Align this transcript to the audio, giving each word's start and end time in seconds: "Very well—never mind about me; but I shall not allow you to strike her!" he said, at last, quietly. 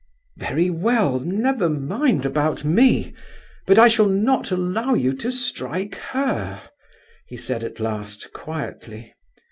"Very 0.39 0.71
well—never 0.71 1.69
mind 1.69 2.25
about 2.25 2.65
me; 2.65 3.13
but 3.67 3.77
I 3.77 3.87
shall 3.87 4.07
not 4.07 4.49
allow 4.49 4.95
you 4.95 5.13
to 5.17 5.29
strike 5.31 5.93
her!" 5.93 6.59
he 7.27 7.37
said, 7.37 7.63
at 7.63 7.79
last, 7.79 8.33
quietly. 8.33 9.13